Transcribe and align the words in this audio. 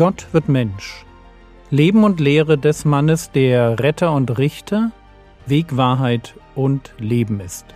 Gott 0.00 0.28
wird 0.32 0.48
Mensch. 0.48 1.04
Leben 1.68 2.04
und 2.04 2.20
Lehre 2.20 2.56
des 2.56 2.86
Mannes, 2.86 3.32
der 3.32 3.78
Retter 3.80 4.14
und 4.14 4.38
Richter, 4.38 4.92
Weg, 5.44 5.76
Wahrheit 5.76 6.36
und 6.54 6.94
Leben 6.96 7.38
ist. 7.40 7.66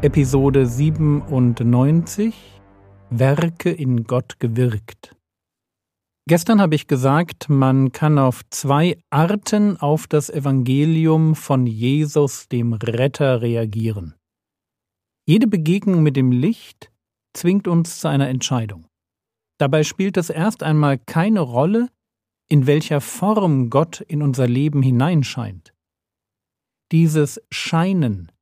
Episode 0.00 0.64
97 0.64 2.34
Werke 3.10 3.70
in 3.70 4.04
Gott 4.04 4.40
gewirkt. 4.40 5.14
Gestern 6.26 6.58
habe 6.58 6.74
ich 6.74 6.86
gesagt, 6.86 7.50
man 7.50 7.92
kann 7.92 8.18
auf 8.18 8.40
zwei 8.48 8.98
Arten 9.10 9.76
auf 9.76 10.06
das 10.06 10.30
Evangelium 10.30 11.34
von 11.34 11.66
Jesus, 11.66 12.48
dem 12.48 12.72
Retter, 12.72 13.42
reagieren. 13.42 14.14
Jede 15.26 15.46
Begegnung 15.46 16.02
mit 16.02 16.16
dem 16.16 16.32
Licht 16.32 16.90
zwingt 17.34 17.68
uns 17.68 18.00
zu 18.00 18.08
einer 18.08 18.28
Entscheidung. 18.30 18.86
Dabei 19.58 19.84
spielt 19.84 20.16
es 20.16 20.30
erst 20.30 20.62
einmal 20.62 20.98
keine 20.98 21.40
Rolle, 21.40 21.90
in 22.48 22.66
welcher 22.66 23.02
Form 23.02 23.68
Gott 23.68 24.00
in 24.00 24.22
unser 24.22 24.46
Leben 24.46 24.82
hineinscheint. 24.82 25.74
Dieses 26.90 27.38
Scheinen 27.50 28.32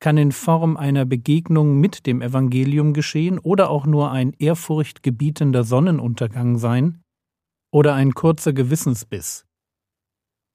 kann 0.00 0.16
in 0.16 0.32
Form 0.32 0.76
einer 0.76 1.04
Begegnung 1.04 1.78
mit 1.78 2.06
dem 2.06 2.20
Evangelium 2.20 2.94
geschehen 2.94 3.38
oder 3.38 3.70
auch 3.70 3.86
nur 3.86 4.10
ein 4.10 4.32
ehrfurchtgebietender 4.32 5.62
Sonnenuntergang 5.62 6.58
sein, 6.58 7.02
oder 7.72 7.94
ein 7.94 8.14
kurzer 8.14 8.52
Gewissensbiss. 8.52 9.44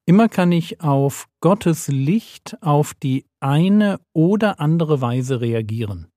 Immer 0.06 0.28
kann 0.28 0.52
ich 0.52 0.82
auf 0.82 1.30
Gottes 1.40 1.88
Licht 1.88 2.58
auf 2.62 2.94
die 2.94 3.26
eine 3.40 4.02
oder 4.14 4.60
andere 4.60 5.00
Weise 5.00 5.40
reagieren. 5.40 6.08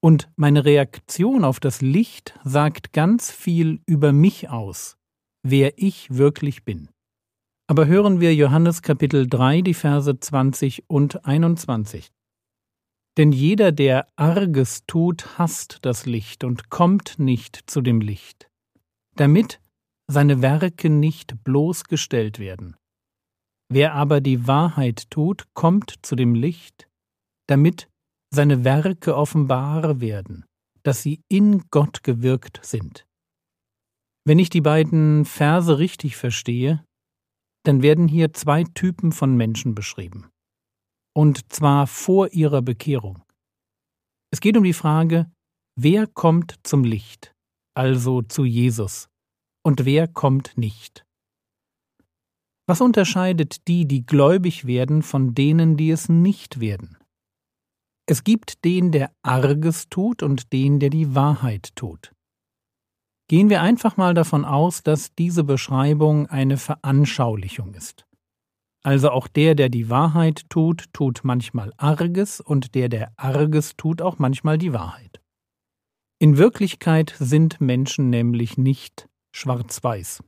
Und 0.00 0.30
meine 0.36 0.64
Reaktion 0.64 1.44
auf 1.44 1.60
das 1.60 1.80
Licht 1.80 2.38
sagt 2.44 2.92
ganz 2.92 3.30
viel 3.30 3.80
über 3.86 4.12
mich 4.12 4.48
aus, 4.48 4.96
wer 5.42 5.72
ich 5.76 6.14
wirklich 6.14 6.64
bin. 6.64 6.88
Aber 7.68 7.86
hören 7.86 8.20
wir 8.20 8.34
Johannes 8.34 8.82
Kapitel 8.82 9.28
3, 9.28 9.62
die 9.62 9.74
Verse 9.74 10.18
20 10.18 10.88
und 10.88 11.24
21. 11.26 12.10
Denn 13.18 13.32
jeder, 13.32 13.72
der 13.72 14.06
Arges 14.16 14.84
tut, 14.86 15.38
hasst 15.38 15.78
das 15.82 16.06
Licht 16.06 16.44
und 16.44 16.70
kommt 16.70 17.18
nicht 17.18 17.68
zu 17.68 17.80
dem 17.80 18.00
Licht, 18.00 18.47
damit 19.18 19.60
seine 20.10 20.42
Werke 20.42 20.88
nicht 20.88 21.42
bloßgestellt 21.44 22.38
werden. 22.38 22.76
Wer 23.70 23.94
aber 23.94 24.20
die 24.20 24.46
Wahrheit 24.46 25.10
tut, 25.10 25.44
kommt 25.54 25.94
zu 26.02 26.16
dem 26.16 26.34
Licht, 26.34 26.88
damit 27.46 27.90
seine 28.32 28.64
Werke 28.64 29.16
offenbar 29.16 30.00
werden, 30.00 30.46
dass 30.82 31.02
sie 31.02 31.20
in 31.28 31.64
Gott 31.70 32.02
gewirkt 32.02 32.64
sind. 32.64 33.06
Wenn 34.24 34.38
ich 34.38 34.50
die 34.50 34.60
beiden 34.60 35.24
Verse 35.24 35.78
richtig 35.78 36.16
verstehe, 36.16 36.84
dann 37.64 37.82
werden 37.82 38.08
hier 38.08 38.32
zwei 38.32 38.64
Typen 38.64 39.12
von 39.12 39.36
Menschen 39.36 39.74
beschrieben. 39.74 40.30
Und 41.14 41.52
zwar 41.52 41.86
vor 41.86 42.32
ihrer 42.32 42.62
Bekehrung. 42.62 43.22
Es 44.30 44.40
geht 44.40 44.56
um 44.56 44.64
die 44.64 44.74
Frage, 44.74 45.30
wer 45.76 46.06
kommt 46.06 46.54
zum 46.62 46.84
Licht, 46.84 47.34
also 47.78 48.22
zu 48.22 48.44
Jesus, 48.44 49.08
und 49.64 49.84
wer 49.84 50.08
kommt 50.08 50.58
nicht. 50.58 51.06
Was 52.66 52.80
unterscheidet 52.80 53.68
die, 53.68 53.86
die 53.86 54.04
gläubig 54.04 54.66
werden, 54.66 55.02
von 55.02 55.32
denen, 55.32 55.76
die 55.76 55.92
es 55.92 56.08
nicht 56.08 56.58
werden? 56.58 56.98
Es 58.06 58.24
gibt 58.24 58.64
den, 58.64 58.90
der 58.90 59.12
Arges 59.22 59.88
tut 59.90 60.24
und 60.24 60.52
den, 60.52 60.80
der 60.80 60.90
die 60.90 61.14
Wahrheit 61.14 61.70
tut. 61.76 62.12
Gehen 63.28 63.48
wir 63.48 63.62
einfach 63.62 63.96
mal 63.96 64.12
davon 64.12 64.44
aus, 64.44 64.82
dass 64.82 65.14
diese 65.14 65.44
Beschreibung 65.44 66.26
eine 66.26 66.56
Veranschaulichung 66.56 67.74
ist. 67.74 68.06
Also 68.82 69.10
auch 69.10 69.28
der, 69.28 69.54
der 69.54 69.68
die 69.68 69.88
Wahrheit 69.88 70.50
tut, 70.50 70.92
tut 70.92 71.20
manchmal 71.22 71.72
Arges 71.76 72.40
und 72.40 72.74
der, 72.74 72.88
der 72.88 73.12
Arges 73.16 73.76
tut, 73.76 74.02
auch 74.02 74.18
manchmal 74.18 74.58
die 74.58 74.72
Wahrheit. 74.72 75.20
In 76.20 76.36
Wirklichkeit 76.36 77.14
sind 77.20 77.60
Menschen 77.60 78.10
nämlich 78.10 78.58
nicht 78.58 79.08
schwarz-weiß. 79.32 80.24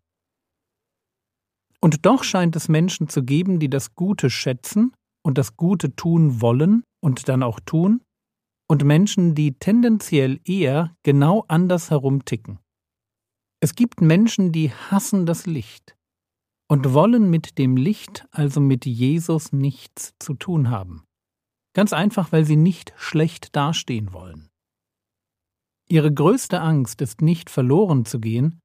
Und 1.80 2.06
doch 2.06 2.22
scheint 2.22 2.54
es 2.54 2.68
Menschen 2.68 3.08
zu 3.08 3.24
geben, 3.24 3.58
die 3.58 3.68
das 3.68 3.94
Gute 3.94 4.30
schätzen 4.30 4.92
und 5.24 5.36
das 5.36 5.56
Gute 5.56 5.96
tun 5.96 6.40
wollen 6.40 6.84
und 7.02 7.28
dann 7.28 7.42
auch 7.42 7.58
tun, 7.58 8.02
und 8.68 8.84
Menschen, 8.84 9.34
die 9.34 9.54
tendenziell 9.58 10.38
eher 10.44 10.94
genau 11.02 11.44
andersherum 11.48 12.24
ticken. 12.24 12.60
Es 13.58 13.74
gibt 13.74 14.00
Menschen, 14.00 14.52
die 14.52 14.70
hassen 14.70 15.26
das 15.26 15.46
Licht 15.46 15.96
und 16.68 16.92
wollen 16.92 17.30
mit 17.30 17.58
dem 17.58 17.76
Licht, 17.76 18.28
also 18.30 18.60
mit 18.60 18.86
Jesus, 18.86 19.52
nichts 19.52 20.14
zu 20.20 20.34
tun 20.34 20.70
haben. 20.70 21.02
Ganz 21.74 21.92
einfach, 21.92 22.30
weil 22.30 22.44
sie 22.44 22.54
nicht 22.54 22.92
schlecht 22.96 23.56
dastehen 23.56 24.12
wollen. 24.12 24.49
Ihre 25.90 26.14
größte 26.14 26.60
Angst 26.60 27.00
ist 27.00 27.20
nicht 27.20 27.50
verloren 27.50 28.04
zu 28.04 28.20
gehen, 28.20 28.60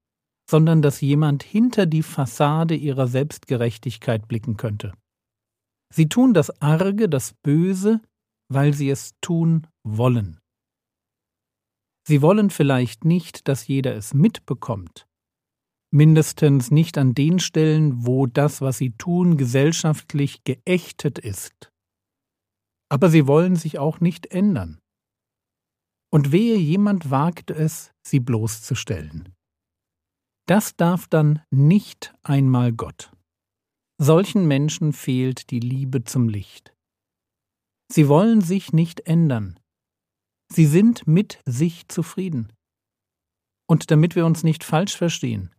sondern 0.50 0.84
dass 0.84 1.02
jemand 1.02 1.42
hinter 1.42 1.88
die 1.88 2.04
Fassade 2.04 2.76
ihrer 2.76 3.08
Selbstgerechtigkeit 3.08 4.28
blicken 4.28 4.58
könnte. 4.58 4.94
Sie 5.92 6.08
tun 6.08 6.36
das 6.36 6.62
Arge, 6.62 7.10
das 7.10 7.34
Böse, 7.42 8.02
weil 8.48 8.74
sie 8.76 8.92
es 8.92 9.14
tun 9.22 9.66
wollen. 9.84 10.40
Sie 12.08 12.22
wollen 12.22 12.52
vielleicht 12.52 13.06
nicht, 13.06 13.48
dass 13.48 13.66
jeder 13.66 13.96
es 13.96 14.14
mitbekommt, 14.14 15.08
mindestens 15.92 16.70
nicht 16.70 16.96
an 17.00 17.16
den 17.16 17.40
Stellen, 17.40 18.06
wo 18.06 18.28
das, 18.28 18.62
was 18.62 18.78
sie 18.78 18.92
tun, 18.92 19.38
gesellschaftlich 19.38 20.44
geächtet 20.44 21.18
ist. 21.18 21.72
Aber 22.88 23.10
sie 23.10 23.26
wollen 23.26 23.56
sich 23.56 23.80
auch 23.80 24.00
nicht 24.00 24.28
ändern. 24.28 24.80
Und 26.12 26.32
wehe 26.32 26.58
jemand 26.58 27.10
wagt 27.12 27.52
es, 27.52 27.92
sie 28.06 28.20
bloßzustellen. 28.20 29.30
Das 30.48 30.76
darf 30.76 31.08
dann 31.08 31.42
nicht 31.50 32.14
einmal 32.22 32.72
Gott. 32.72 33.12
Solchen 33.98 34.48
Menschen 34.48 34.94
fehlt 34.94 35.50
die 35.50 35.60
Liebe 35.60 36.04
zum 36.04 36.30
Licht. 36.30 36.74
Sie 37.92 38.08
wollen 38.08 38.42
sich 38.42 38.74
nicht 38.74 39.02
ändern. 39.02 39.60
Sie 40.52 40.66
sind 40.66 41.08
mit 41.08 41.42
sich 41.46 41.88
zufrieden. 41.88 42.54
Und 43.68 43.90
damit 43.90 44.16
wir 44.16 44.26
uns 44.26 44.44
nicht 44.44 44.64
falsch 44.64 44.96
verstehen, 44.96 45.56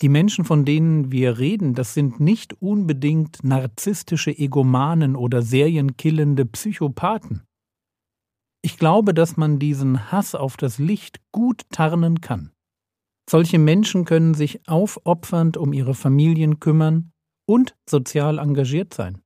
die 0.00 0.08
Menschen, 0.08 0.44
von 0.44 0.64
denen 0.64 1.12
wir 1.12 1.38
reden, 1.38 1.74
das 1.74 1.92
sind 1.92 2.20
nicht 2.20 2.54
unbedingt 2.62 3.44
narzisstische 3.44 4.30
Egomanen 4.30 5.14
oder 5.14 5.42
serienkillende 5.42 6.46
Psychopathen. 6.46 7.42
Ich 8.62 8.78
glaube, 8.78 9.14
dass 9.14 9.36
man 9.36 9.58
diesen 9.58 10.12
Hass 10.12 10.34
auf 10.34 10.56
das 10.56 10.78
Licht 10.78 11.20
gut 11.32 11.62
tarnen 11.70 12.20
kann. 12.20 12.52
Solche 13.28 13.58
Menschen 13.58 14.04
können 14.04 14.34
sich 14.34 14.68
aufopfernd 14.68 15.56
um 15.56 15.72
ihre 15.72 15.94
Familien 15.94 16.60
kümmern 16.60 17.12
und 17.48 17.76
sozial 17.88 18.38
engagiert 18.38 18.92
sein. 18.92 19.22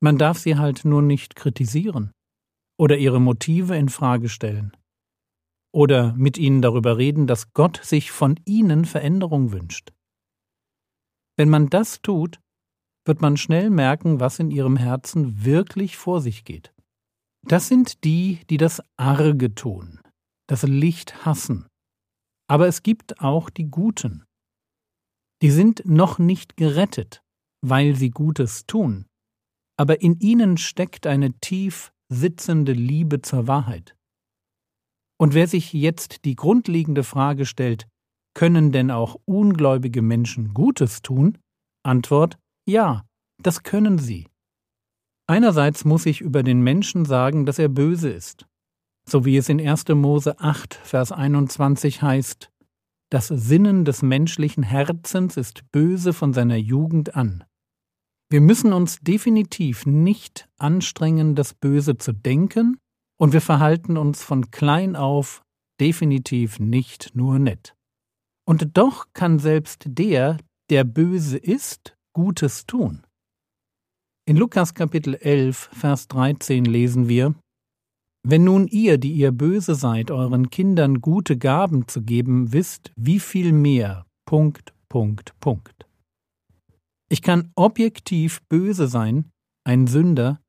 Man 0.00 0.18
darf 0.18 0.38
sie 0.38 0.56
halt 0.56 0.84
nur 0.84 1.02
nicht 1.02 1.36
kritisieren 1.36 2.12
oder 2.78 2.96
ihre 2.96 3.20
Motive 3.20 3.76
in 3.76 3.88
Frage 3.88 4.28
stellen 4.28 4.76
oder 5.74 6.14
mit 6.14 6.38
ihnen 6.38 6.62
darüber 6.62 6.96
reden, 6.96 7.26
dass 7.26 7.52
Gott 7.52 7.80
sich 7.82 8.12
von 8.12 8.38
ihnen 8.46 8.84
Veränderung 8.84 9.52
wünscht. 9.52 9.92
Wenn 11.36 11.50
man 11.50 11.68
das 11.68 12.00
tut, 12.00 12.40
wird 13.04 13.20
man 13.20 13.36
schnell 13.36 13.68
merken, 13.70 14.20
was 14.20 14.38
in 14.38 14.50
ihrem 14.50 14.76
Herzen 14.76 15.44
wirklich 15.44 15.96
vor 15.96 16.20
sich 16.20 16.44
geht. 16.44 16.72
Das 17.48 17.68
sind 17.68 18.02
die, 18.02 18.40
die 18.50 18.56
das 18.56 18.82
Arge 18.96 19.54
tun, 19.54 20.00
das 20.48 20.64
Licht 20.64 21.24
hassen, 21.24 21.68
aber 22.48 22.66
es 22.66 22.82
gibt 22.82 23.20
auch 23.20 23.50
die 23.50 23.70
Guten. 23.70 24.24
Die 25.42 25.50
sind 25.50 25.84
noch 25.86 26.18
nicht 26.18 26.56
gerettet, 26.56 27.22
weil 27.64 27.94
sie 27.94 28.10
Gutes 28.10 28.66
tun, 28.66 29.06
aber 29.78 30.00
in 30.00 30.18
ihnen 30.18 30.56
steckt 30.56 31.06
eine 31.06 31.38
tief 31.38 31.92
sitzende 32.12 32.72
Liebe 32.72 33.22
zur 33.22 33.46
Wahrheit. 33.46 33.96
Und 35.16 35.34
wer 35.34 35.46
sich 35.46 35.72
jetzt 35.72 36.24
die 36.24 36.34
grundlegende 36.34 37.04
Frage 37.04 37.46
stellt, 37.46 37.86
können 38.34 38.72
denn 38.72 38.90
auch 38.90 39.16
ungläubige 39.24 40.02
Menschen 40.02 40.52
Gutes 40.52 41.00
tun? 41.00 41.38
Antwort 41.84 42.38
ja, 42.68 43.06
das 43.40 43.62
können 43.62 43.98
sie. 43.98 44.26
Einerseits 45.26 45.84
muss 45.84 46.06
ich 46.06 46.20
über 46.20 46.42
den 46.42 46.60
Menschen 46.60 47.04
sagen, 47.04 47.46
dass 47.46 47.58
er 47.58 47.68
böse 47.68 48.10
ist 48.10 48.46
so 49.08 49.24
wie 49.24 49.36
es 49.36 49.48
in 49.48 49.60
1. 49.60 49.88
Mose 49.88 50.38
8, 50.40 50.74
Vers 50.74 51.12
21 51.12 52.02
heißt, 52.02 52.50
das 53.10 53.28
Sinnen 53.28 53.84
des 53.84 54.02
menschlichen 54.02 54.64
Herzens 54.64 55.36
ist 55.36 55.70
böse 55.70 56.12
von 56.12 56.32
seiner 56.32 56.56
Jugend 56.56 57.14
an. 57.14 57.44
Wir 58.28 58.40
müssen 58.40 58.72
uns 58.72 58.98
definitiv 58.98 59.86
nicht 59.86 60.48
anstrengen, 60.58 61.36
das 61.36 61.54
Böse 61.54 61.96
zu 61.96 62.12
denken, 62.12 62.78
und 63.18 63.32
wir 63.32 63.40
verhalten 63.40 63.96
uns 63.96 64.22
von 64.22 64.50
klein 64.50 64.96
auf 64.96 65.42
definitiv 65.80 66.58
nicht 66.58 67.12
nur 67.14 67.38
nett. 67.38 67.74
Und 68.44 68.76
doch 68.76 69.06
kann 69.14 69.38
selbst 69.38 69.84
der, 69.86 70.38
der 70.68 70.84
böse 70.84 71.38
ist, 71.38 71.96
Gutes 72.12 72.66
tun. 72.66 73.05
In 74.28 74.36
Lukas 74.36 74.74
Kapitel 74.74 75.14
11, 75.14 75.70
Vers 75.72 76.08
13 76.08 76.64
lesen 76.64 77.08
wir, 77.08 77.36
Wenn 78.26 78.42
nun 78.42 78.66
ihr, 78.66 78.98
die 78.98 79.12
ihr 79.12 79.30
böse 79.30 79.76
seid, 79.76 80.10
euren 80.10 80.50
Kindern 80.50 81.00
gute 81.00 81.38
Gaben 81.38 81.86
zu 81.86 82.02
geben 82.02 82.52
wisst, 82.52 82.90
wie 82.96 83.20
viel 83.20 83.52
mehr, 83.52 84.04
Punkt, 84.24 84.74
Punkt, 84.88 85.38
Punkt. 85.38 85.86
Ich 87.08 87.22
kann 87.22 87.52
objektiv 87.54 88.42
böse 88.48 88.88
sein, 88.88 89.30
ein 89.64 89.86
Sünder, 89.86 90.40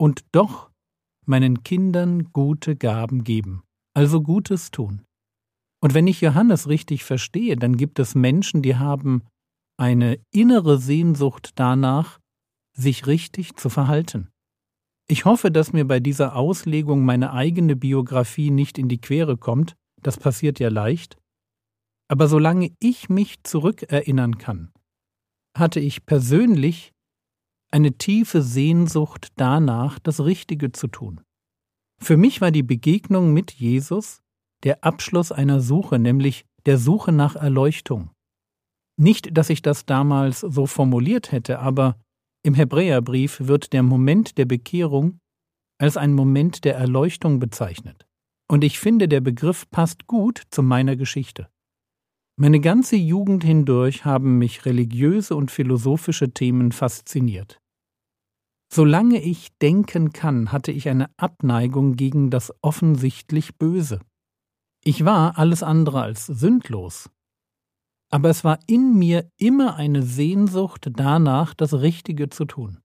und 0.00 0.24
doch 0.32 0.70
meinen 1.26 1.62
Kindern 1.62 2.32
gute 2.32 2.76
Gaben 2.76 3.24
geben, 3.24 3.62
also 3.92 4.22
Gutes 4.22 4.70
tun. 4.70 5.02
Und 5.82 5.92
wenn 5.92 6.06
ich 6.06 6.22
Johannes 6.22 6.66
richtig 6.66 7.04
verstehe, 7.04 7.56
dann 7.56 7.76
gibt 7.76 7.98
es 7.98 8.14
Menschen, 8.14 8.62
die 8.62 8.76
haben 8.76 9.22
eine 9.78 10.18
innere 10.32 10.78
Sehnsucht 10.78 11.50
danach, 11.56 12.18
sich 12.78 13.06
richtig 13.06 13.56
zu 13.56 13.68
verhalten. 13.68 14.30
Ich 15.08 15.24
hoffe, 15.24 15.50
dass 15.50 15.72
mir 15.72 15.86
bei 15.86 16.00
dieser 16.00 16.36
Auslegung 16.36 17.04
meine 17.04 17.32
eigene 17.32 17.76
Biografie 17.76 18.50
nicht 18.50 18.78
in 18.78 18.88
die 18.88 19.00
Quere 19.00 19.36
kommt, 19.36 19.74
das 20.02 20.16
passiert 20.16 20.60
ja 20.60 20.68
leicht, 20.68 21.16
aber 22.08 22.28
solange 22.28 22.70
ich 22.78 23.08
mich 23.08 23.42
zurückerinnern 23.42 24.38
kann, 24.38 24.72
hatte 25.56 25.80
ich 25.80 26.06
persönlich 26.06 26.92
eine 27.70 27.92
tiefe 27.92 28.42
Sehnsucht 28.42 29.28
danach, 29.36 29.98
das 29.98 30.24
Richtige 30.24 30.72
zu 30.72 30.88
tun. 30.88 31.20
Für 32.00 32.16
mich 32.16 32.40
war 32.40 32.50
die 32.50 32.62
Begegnung 32.62 33.32
mit 33.32 33.52
Jesus 33.52 34.22
der 34.62 34.84
Abschluss 34.84 35.32
einer 35.32 35.60
Suche, 35.60 35.98
nämlich 35.98 36.44
der 36.66 36.78
Suche 36.78 37.12
nach 37.12 37.36
Erleuchtung. 37.36 38.10
Nicht, 38.96 39.36
dass 39.36 39.50
ich 39.50 39.62
das 39.62 39.86
damals 39.86 40.40
so 40.40 40.66
formuliert 40.66 41.30
hätte, 41.30 41.58
aber 41.60 42.00
im 42.42 42.54
Hebräerbrief 42.54 43.40
wird 43.40 43.72
der 43.72 43.82
Moment 43.82 44.38
der 44.38 44.44
Bekehrung 44.44 45.20
als 45.78 45.96
ein 45.96 46.12
Moment 46.12 46.64
der 46.64 46.76
Erleuchtung 46.76 47.38
bezeichnet. 47.38 48.06
Und 48.50 48.64
ich 48.64 48.78
finde, 48.78 49.08
der 49.08 49.20
Begriff 49.20 49.68
passt 49.70 50.06
gut 50.06 50.42
zu 50.50 50.62
meiner 50.62 50.96
Geschichte. 50.96 51.48
Meine 52.36 52.60
ganze 52.60 52.96
Jugend 52.96 53.44
hindurch 53.44 54.04
haben 54.04 54.38
mich 54.38 54.64
religiöse 54.64 55.34
und 55.34 55.50
philosophische 55.50 56.30
Themen 56.32 56.72
fasziniert. 56.72 57.60
Solange 58.72 59.20
ich 59.20 59.48
denken 59.58 60.12
kann, 60.12 60.52
hatte 60.52 60.72
ich 60.72 60.88
eine 60.88 61.10
Abneigung 61.16 61.96
gegen 61.96 62.30
das 62.30 62.52
offensichtlich 62.62 63.56
Böse. 63.56 64.00
Ich 64.84 65.04
war 65.04 65.38
alles 65.38 65.62
andere 65.62 66.02
als 66.02 66.26
sündlos, 66.26 67.10
aber 68.10 68.30
es 68.30 68.44
war 68.44 68.58
in 68.66 68.98
mir 68.98 69.30
immer 69.36 69.76
eine 69.76 70.02
Sehnsucht 70.02 70.90
danach, 70.94 71.54
das 71.54 71.74
Richtige 71.74 72.28
zu 72.28 72.44
tun. 72.44 72.78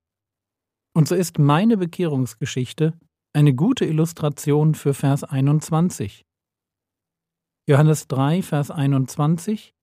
Und 0.96 1.08
so 1.08 1.16
ist 1.16 1.40
meine 1.40 1.78
Bekehrungsgeschichte 1.78 2.98
eine 3.34 3.56
gute 3.56 3.86
Illustration 3.86 4.76
für 4.76 4.94
Vers 4.94 5.24
21. 5.24 6.24
Johannes 7.68 8.08
3, 8.08 8.44
Vers 8.44 8.70
21 8.70 9.74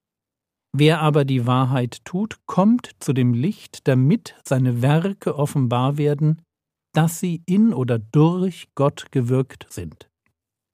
Wer 0.73 1.01
aber 1.01 1.25
die 1.25 1.47
Wahrheit 1.47 2.05
tut, 2.05 2.47
kommt 2.47 2.91
zu 3.01 3.13
dem 3.13 3.35
Licht, 3.35 3.89
damit 3.89 4.37
seine 4.47 4.83
Werke 4.83 5.37
offenbar 5.37 5.99
werden, 5.99 6.43
dass 6.95 7.19
sie 7.19 7.43
in 7.47 7.73
oder 7.75 7.99
durch 7.99 8.69
Gott 8.75 9.11
gewirkt 9.11 9.67
sind. 9.69 10.10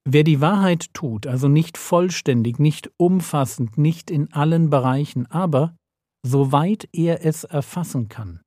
Wer 0.09 0.23
die 0.23 0.41
Wahrheit 0.41 0.95
tut, 0.95 1.27
also 1.27 1.49
nicht 1.49 1.77
vollständig, 1.77 2.61
nicht 2.61 2.93
umfassend, 2.97 3.77
nicht 3.77 4.09
in 4.09 4.33
allen 4.33 4.71
Bereichen, 4.71 5.27
aber 5.27 5.77
soweit 6.25 6.89
er 6.93 7.25
es 7.25 7.43
erfassen 7.43 8.09
kann, 8.09 8.41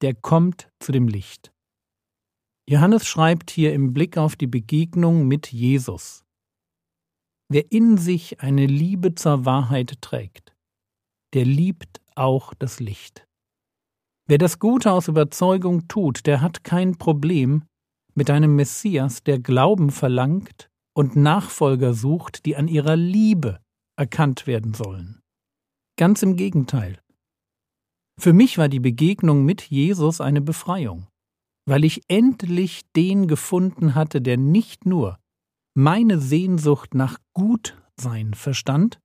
der 0.00 0.14
kommt 0.14 0.70
zu 0.80 0.90
dem 0.90 1.06
Licht. 1.06 1.52
Johannes 2.66 3.06
schreibt 3.06 3.50
hier 3.50 3.74
im 3.74 3.92
Blick 3.92 4.16
auf 4.16 4.34
die 4.34 4.46
Begegnung 4.46 5.28
mit 5.28 5.52
Jesus. 5.52 6.24
Wer 7.50 7.70
in 7.70 7.98
sich 7.98 8.40
eine 8.40 8.64
Liebe 8.64 9.14
zur 9.14 9.44
Wahrheit 9.44 10.00
trägt, 10.00 10.54
der 11.34 11.44
liebt 11.44 12.00
auch 12.14 12.54
das 12.54 12.80
Licht. 12.80 13.26
Wer 14.26 14.38
das 14.38 14.58
Gute 14.58 14.92
aus 14.92 15.08
Überzeugung 15.08 15.86
tut, 15.86 16.26
der 16.26 16.40
hat 16.40 16.64
kein 16.64 16.96
Problem 16.96 17.64
mit 18.14 18.30
einem 18.30 18.56
Messias, 18.56 19.22
der 19.22 19.38
Glauben 19.38 19.90
verlangt 19.90 20.70
und 20.98 21.14
Nachfolger 21.14 21.94
sucht, 21.94 22.44
die 22.44 22.56
an 22.56 22.66
ihrer 22.66 22.96
Liebe 22.96 23.60
erkannt 23.96 24.48
werden 24.48 24.74
sollen. 24.74 25.20
Ganz 25.96 26.24
im 26.24 26.34
Gegenteil. 26.34 26.98
Für 28.18 28.32
mich 28.32 28.58
war 28.58 28.68
die 28.68 28.80
Begegnung 28.80 29.44
mit 29.44 29.62
Jesus 29.62 30.20
eine 30.20 30.40
Befreiung, 30.40 31.06
weil 31.66 31.84
ich 31.84 32.02
endlich 32.08 32.82
den 32.96 33.28
gefunden 33.28 33.94
hatte, 33.94 34.20
der 34.20 34.38
nicht 34.38 34.86
nur 34.86 35.20
meine 35.72 36.18
Sehnsucht 36.18 36.94
nach 36.94 37.20
Gutsein 37.32 38.34
verstand, 38.34 38.98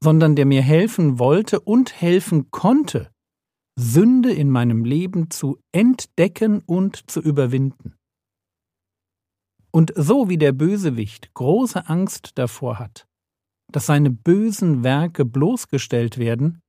sondern 0.00 0.34
der 0.34 0.44
mir 0.44 0.62
helfen 0.62 1.20
wollte 1.20 1.60
und 1.60 2.00
helfen 2.00 2.50
konnte, 2.50 3.12
Sünde 3.78 4.32
in 4.32 4.50
meinem 4.50 4.84
Leben 4.84 5.30
zu 5.30 5.60
entdecken 5.70 6.64
und 6.66 7.08
zu 7.08 7.20
überwinden. 7.20 7.94
Und 9.70 9.92
so 9.94 10.28
wie 10.28 10.38
der 10.38 10.52
Bösewicht 10.52 11.32
große 11.34 11.88
Angst 11.88 12.32
davor 12.36 12.78
hat, 12.78 13.06
dass 13.70 13.86
seine 13.86 14.10
bösen 14.10 14.82
Werke 14.82 15.24
bloßgestellt 15.24 16.18
werden 16.18 16.62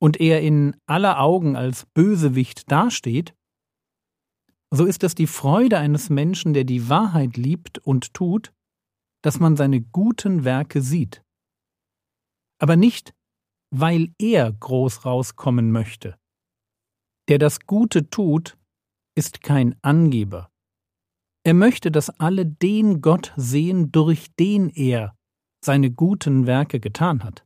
und 0.00 0.20
er 0.20 0.40
in 0.40 0.76
aller 0.86 1.20
Augen 1.20 1.56
als 1.56 1.86
Bösewicht 1.94 2.70
dasteht, 2.70 3.34
so 4.74 4.86
ist 4.86 5.04
es 5.04 5.14
die 5.14 5.26
Freude 5.26 5.78
eines 5.78 6.08
Menschen, 6.08 6.54
der 6.54 6.64
die 6.64 6.88
Wahrheit 6.88 7.36
liebt 7.36 7.78
und 7.78 8.14
tut, 8.14 8.52
dass 9.22 9.38
man 9.38 9.56
seine 9.56 9.82
guten 9.82 10.44
Werke 10.44 10.80
sieht. 10.80 11.22
Aber 12.58 12.76
nicht, 12.76 13.12
weil 13.70 14.14
er 14.18 14.52
groß 14.52 15.04
rauskommen 15.04 15.72
möchte. 15.72 16.18
Der 17.28 17.38
das 17.38 17.60
Gute 17.60 18.10
tut, 18.10 18.56
ist 19.14 19.42
kein 19.42 19.76
Angeber. 19.82 20.51
Er 21.44 21.54
möchte, 21.54 21.90
dass 21.90 22.10
alle 22.20 22.46
den 22.46 23.00
Gott 23.00 23.32
sehen, 23.36 23.90
durch 23.90 24.34
den 24.36 24.68
er 24.70 25.16
seine 25.64 25.90
guten 25.90 26.46
Werke 26.46 26.80
getan 26.80 27.24
hat. 27.24 27.44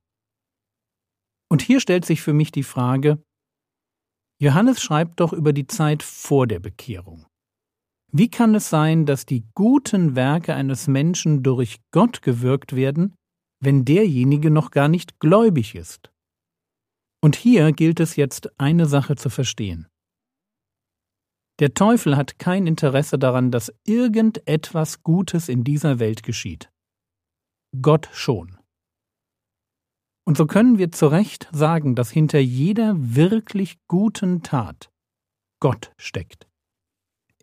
Und 1.48 1.62
hier 1.62 1.80
stellt 1.80 2.04
sich 2.04 2.20
für 2.20 2.32
mich 2.32 2.50
die 2.50 2.62
Frage, 2.62 3.22
Johannes 4.38 4.82
schreibt 4.82 5.20
doch 5.20 5.32
über 5.32 5.52
die 5.52 5.66
Zeit 5.66 6.02
vor 6.02 6.46
der 6.46 6.60
Bekehrung. 6.60 7.26
Wie 8.12 8.28
kann 8.28 8.54
es 8.54 8.68
sein, 8.68 9.06
dass 9.06 9.26
die 9.26 9.46
guten 9.54 10.14
Werke 10.14 10.54
eines 10.54 10.88
Menschen 10.88 11.42
durch 11.42 11.80
Gott 11.90 12.22
gewirkt 12.22 12.76
werden, 12.76 13.14
wenn 13.60 13.84
derjenige 13.84 14.50
noch 14.50 14.70
gar 14.70 14.88
nicht 14.88 15.18
gläubig 15.20 15.74
ist? 15.74 16.10
Und 17.22 17.36
hier 17.36 17.72
gilt 17.72 18.00
es 18.00 18.16
jetzt 18.16 18.50
eine 18.60 18.86
Sache 18.86 19.16
zu 19.16 19.30
verstehen. 19.30 19.88
Der 21.58 21.72
Teufel 21.72 22.16
hat 22.16 22.38
kein 22.38 22.66
Interesse 22.66 23.18
daran, 23.18 23.50
dass 23.50 23.72
irgendetwas 23.84 25.02
Gutes 25.02 25.48
in 25.48 25.64
dieser 25.64 25.98
Welt 25.98 26.22
geschieht. 26.22 26.70
Gott 27.80 28.08
schon. 28.12 28.58
Und 30.26 30.36
so 30.36 30.46
können 30.46 30.78
wir 30.78 30.92
zu 30.92 31.06
Recht 31.06 31.48
sagen, 31.52 31.94
dass 31.94 32.10
hinter 32.10 32.40
jeder 32.40 32.94
wirklich 32.98 33.78
guten 33.88 34.42
Tat 34.42 34.90
Gott 35.60 35.92
steckt. 35.96 36.46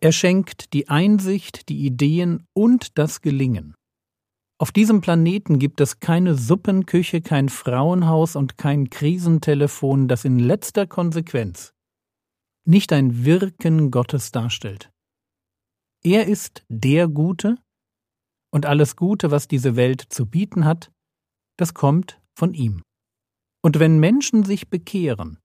Er 0.00 0.12
schenkt 0.12 0.72
die 0.74 0.88
Einsicht, 0.88 1.68
die 1.68 1.84
Ideen 1.86 2.46
und 2.52 2.98
das 2.98 3.20
Gelingen. 3.20 3.74
Auf 4.60 4.70
diesem 4.70 5.00
Planeten 5.00 5.58
gibt 5.58 5.80
es 5.80 5.98
keine 5.98 6.36
Suppenküche, 6.36 7.20
kein 7.20 7.48
Frauenhaus 7.48 8.36
und 8.36 8.58
kein 8.58 8.90
Krisentelefon, 8.90 10.06
das 10.06 10.24
in 10.24 10.38
letzter 10.38 10.86
Konsequenz 10.86 11.73
nicht 12.66 12.92
ein 12.92 13.24
Wirken 13.24 13.90
Gottes 13.90 14.32
darstellt. 14.32 14.90
Er 16.02 16.26
ist 16.26 16.64
der 16.68 17.08
Gute 17.08 17.56
und 18.52 18.66
alles 18.66 18.96
Gute, 18.96 19.30
was 19.30 19.48
diese 19.48 19.76
Welt 19.76 20.00
zu 20.00 20.26
bieten 20.26 20.64
hat, 20.64 20.92
das 21.58 21.74
kommt 21.74 22.20
von 22.36 22.54
ihm. 22.54 22.82
Und 23.62 23.78
wenn 23.78 23.98
Menschen 23.98 24.44
sich 24.44 24.68
bekehren, 24.68 25.38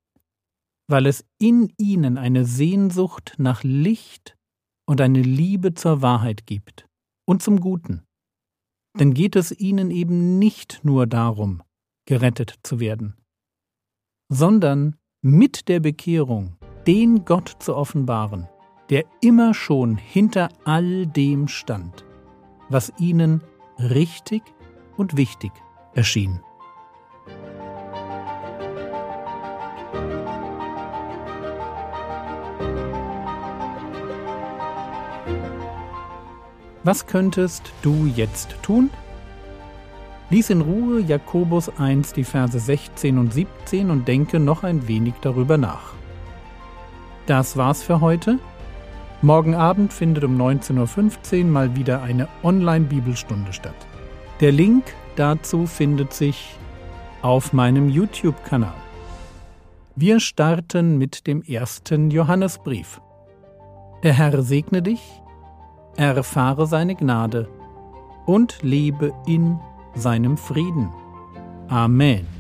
weil 0.88 1.06
es 1.06 1.26
in 1.40 1.74
ihnen 1.78 2.18
eine 2.18 2.46
Sehnsucht 2.46 3.36
nach 3.38 3.64
Licht 3.64 4.38
und 4.88 5.02
eine 5.02 5.22
Liebe 5.22 5.74
zur 5.74 6.02
Wahrheit 6.02 6.46
gibt 6.46 6.88
und 7.26 7.42
zum 7.42 7.60
Guten, 7.60 8.04
dann 8.98 9.14
geht 9.14 9.36
es 9.36 9.52
ihnen 9.52 9.92
eben 9.92 10.40
nicht 10.40 10.82
nur 10.84 11.08
darum, 11.08 11.64
gerettet 12.06 12.60
zu 12.64 12.80
werden, 12.80 13.16
sondern 14.30 14.98
mit 15.22 15.68
der 15.68 15.80
Bekehrung 15.80 16.58
den 16.90 17.24
Gott 17.24 17.56
zu 17.60 17.76
offenbaren, 17.76 18.48
der 18.90 19.04
immer 19.22 19.54
schon 19.54 19.96
hinter 19.96 20.50
all 20.66 21.06
dem 21.06 21.48
stand, 21.48 22.04
was 22.68 22.92
ihnen 22.98 23.44
richtig 23.78 24.42
und 24.98 25.16
wichtig 25.16 25.52
erschien. 25.94 26.40
Was 36.84 37.06
könntest 37.06 37.72
du 37.84 38.08
jetzt 38.16 38.56
tun? 38.64 38.90
Lies 40.32 40.50
in 40.50 40.62
Ruhe 40.62 41.02
Jakobus 41.02 41.70
1 41.78 42.14
die 42.14 42.24
Verse 42.24 42.60
16 42.60 43.20
und 43.20 43.32
17 43.32 43.92
und 43.92 44.08
denke 44.08 44.40
noch 44.40 44.64
ein 44.64 44.88
wenig 44.88 45.14
darüber 45.22 45.60
nach. 45.60 45.99
Das 47.30 47.58
war's 47.58 47.84
für 47.84 48.02
heute. 48.02 48.40
Morgen 49.22 49.54
Abend 49.54 49.94
findet 49.94 50.24
um 50.24 50.36
19.15 50.42 51.42
Uhr 51.42 51.46
mal 51.46 51.76
wieder 51.76 52.02
eine 52.02 52.28
Online-Bibelstunde 52.42 53.54
statt. 53.54 53.76
Der 54.40 54.52
Link 54.52 54.84
dazu 55.16 55.68
findet 55.68 56.12
sich 56.12 56.56
auf 57.22 57.54
meinem 57.54 57.88
YouTube-Kanal. 57.88 58.74
Wir 59.96 60.20
starten 60.20 60.98
mit 60.98 61.28
dem 61.28 61.44
ersten 61.44 62.10
Johannesbrief. 62.10 63.00
Der 64.02 64.14
Herr 64.14 64.42
segne 64.42 64.82
dich 64.82 65.22
erfahre 65.98 66.66
seine 66.66 66.96
Gnade 66.96 67.48
und 68.26 68.58
lebe 68.64 69.14
in 69.28 69.60
seinem 69.94 70.36
Frieden. 70.36 70.90
Amen. 71.68 72.39